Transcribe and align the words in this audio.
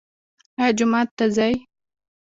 ایا 0.59 0.69
جومات 0.77 1.09
ته 1.17 1.25
ځئ؟ 1.35 1.53